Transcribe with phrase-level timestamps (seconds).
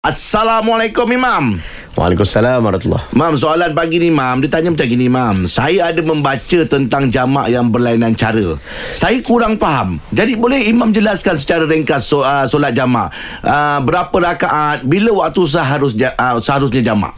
[0.00, 1.60] Assalamualaikum Imam.
[1.92, 5.44] Waalaikumsalam warahmatullahi Mam, soalan pagi ni Mam, dia tanya macam gini Mam.
[5.44, 8.56] Saya ada membaca tentang jamak yang berlainan cara.
[8.96, 10.00] Saya kurang faham.
[10.08, 13.12] Jadi boleh Imam jelaskan secara ringkas so, uh, solat jamak.
[13.44, 17.12] Uh, berapa rakaat, bila waktu seharusnya uh, seharusnya jamak?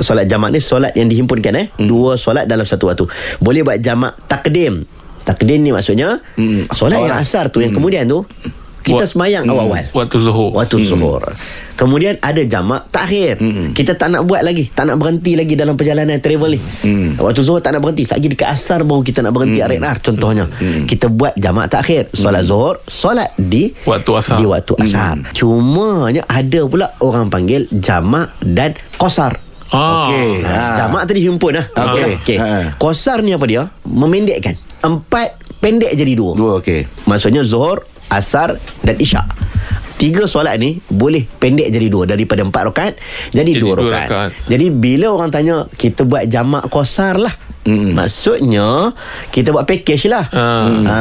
[0.00, 1.84] Solat jamak ni solat yang dihimpunkan eh hmm.
[1.84, 3.04] Dua solat dalam satu waktu
[3.44, 4.88] Boleh buat jamak takdim
[5.20, 6.64] Takdim ni maksudnya Hmm.
[6.72, 7.28] Solat yang Orang.
[7.28, 8.24] asar tu Yang kemudian tu
[8.82, 10.50] Kita semayang awal-awal Waktu zuhur.
[10.52, 11.22] Waktu zuhur
[11.72, 13.72] Kemudian ada jamak takhir Hmm.
[13.72, 17.14] Kita tak nak buat lagi Tak nak berhenti lagi dalam perjalanan travel ni Hmm.
[17.16, 19.66] Waktu zuhur tak nak berhenti Lagi dekat asar baru kita nak berhenti hmm.
[19.66, 20.44] Arik contohnya
[20.84, 24.36] Kita buat jamak takhir Solat zuhur Solat di Waktu asar.
[24.36, 29.38] Di waktu asar Cumanya ada pula orang panggil Jamak dan kosar
[29.68, 30.04] Ah.
[30.04, 30.44] Okey.
[30.44, 30.76] Ha.
[30.76, 32.20] Jamak tadi himpun lah Okey.
[32.20, 32.36] okay.
[32.36, 32.76] Ha.
[32.76, 35.32] Kosar ni apa dia Memendekkan Empat
[35.64, 36.84] pendek jadi dua Dua, okey.
[37.08, 39.26] Maksudnya Zuhur Asar Dan Isyak
[39.94, 42.94] Tiga solat ni Boleh pendek jadi dua Daripada empat rakaat
[43.30, 44.08] Jadi, Jadi dua dua rakaat.
[44.08, 44.30] rakaat.
[44.50, 47.30] Jadi bila orang tanya Kita buat jamak kosar lah
[47.62, 47.94] Mm-mm.
[47.94, 48.90] Maksudnya
[49.28, 50.66] Kita buat package lah Ah.
[50.82, 50.98] ha,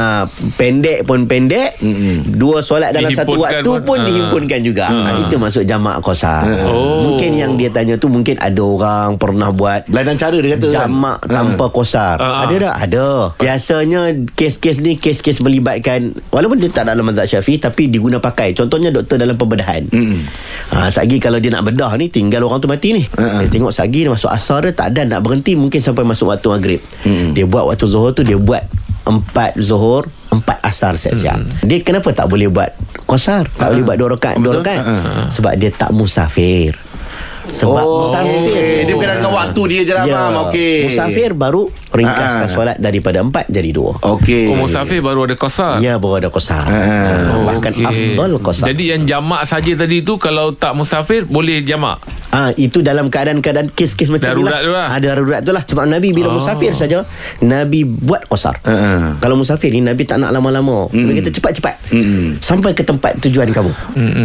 [0.54, 2.30] Pendek pun pendek Mm-mm.
[2.32, 3.82] Dua solat dalam satu waktu pun.
[3.84, 4.06] pun Ah.
[4.06, 7.02] Dihimpunkan juga ha, Itu maksud jamak kosar Oh.
[7.04, 10.76] Mungkin yang dia tanya tu Mungkin ada orang Pernah buat Berlainan cara dia kata kan?
[10.86, 12.46] Jamak tanpa kosar Ah.
[12.46, 12.76] Ada tak?
[12.84, 18.54] Ada Biasanya Kes-kes ni Kes-kes melibatkan Walaupun dia tak dalam mazhab syafi'i Tapi diguna pakai
[18.54, 20.22] Contohnya doktor dalam pembedahan Mm-mm.
[20.70, 23.40] ha, Sagi kalau dia nak bedah ni Tinggal orang tu mati ni ah.
[23.40, 26.51] Dia tengok Sagi dia masuk asar dia Tak ada nak berhenti Mungkin sampai masuk waktu
[26.52, 27.32] maghrib Mm-mm.
[27.32, 28.62] Dia buat waktu zuhur tu Dia buat
[29.02, 32.70] Empat zuhur Empat asar siap-siap Dia kenapa tak boleh buat
[33.04, 35.26] Kosar Tak boleh buat dua rakaat Dua rakaat Ah, ah.
[35.28, 36.76] Sebab dia tak musafir
[37.44, 38.86] Sebab Oh, musafir okey.
[38.86, 40.34] Dia berkaitan dengan waktu dia je lah, Mam.
[40.48, 40.78] Okey.
[40.86, 42.54] Musafir baru ringkaskan Ah, ah.
[42.54, 43.92] solat daripada empat jadi dua.
[43.98, 44.48] Okey.
[44.48, 45.76] Oh, musafir baru ada kosar.
[45.78, 46.64] Ya, baru ada kosar.
[46.64, 47.36] Ah.
[47.36, 47.84] Oh, Bahkan okey.
[47.84, 48.72] afdal kosar.
[48.72, 52.00] Jadi yang jamak saja tadi tu kalau tak musafir boleh jamak.
[52.32, 54.88] Ah itu dalam keadaan-keadaan kes-kes macam Darurat ni tu lah.
[54.88, 55.64] Ada darurat tu lah.
[55.68, 56.40] Sebab Nabi bila Oh.
[56.40, 57.04] musafir saja,
[57.44, 58.56] Nabi buat kosar.
[58.64, 59.04] Ah, ah.
[59.20, 60.88] Kalau musafir ni Nabi tak nak lama-lama.
[60.96, 61.92] Nabi kata cepat-cepat.
[61.92, 62.40] Mm-mm.
[62.40, 63.72] Sampai ke tempat tujuan kamu.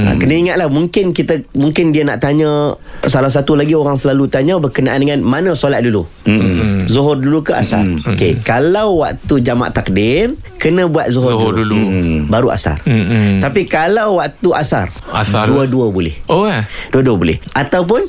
[0.06, 4.54] Ha, kena ingatlah mungkin kita mungkin dia nak tanya salah satu lagi orang selalu tanya
[4.56, 6.06] berkenaan dengan mana solat dulu.
[6.30, 6.86] Mm-mm.
[6.86, 7.82] Zuhur dulu ke asar?
[8.06, 11.78] Okey, kalau waktu jamak takdim kena buat zuhur, Zuhur dulu.
[11.78, 11.78] dulu.
[11.78, 12.18] Mm.
[12.26, 12.82] Baru asar.
[12.82, 13.38] Mm-mm.
[13.38, 15.46] Tapi kalau waktu asar, Asar.
[15.46, 16.10] dua-dua boleh.
[16.26, 16.66] Oh eh.
[16.90, 17.38] Dua-dua boleh.
[17.54, 18.02] Ataupun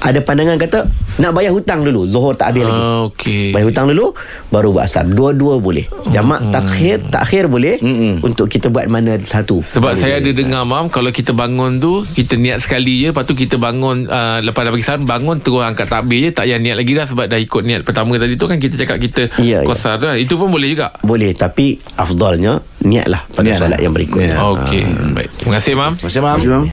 [0.00, 0.88] ada pandangan kata
[1.18, 2.76] nak bayar hutang dulu, zuhur tak habis lagi.
[2.78, 3.52] Ah, okey.
[3.52, 4.16] Bayar hutang dulu
[4.48, 5.04] baru buat asar.
[5.04, 5.84] Dua-dua boleh.
[6.08, 8.20] Jamak takhir, takhir boleh Mm-mm.
[8.20, 9.60] untuk kita buat mana satu.
[9.60, 13.34] Sebab saya ada dengar mam kalau kita bangun tu kita niat sekali je lepas tu
[13.34, 16.76] kita bangun uh, lepas dah bagi salam bangun terus angkat takbir je tak payah niat
[16.76, 19.64] lagi dah sebab dah ikut niat pertama tadi tu kan kita cakap kita Ya, ya.
[19.64, 20.16] kosar tu kan.
[20.16, 20.90] Itu pun boleh juga.
[21.00, 23.78] Boleh tapi afdalnya niatlah pada Niat solat lah.
[23.80, 24.20] yang berikut.
[24.22, 24.40] Ya.
[24.40, 24.82] Okey.
[25.12, 25.28] Baik.
[25.36, 25.92] Terima kasih mam.
[25.94, 26.64] Masya Mam.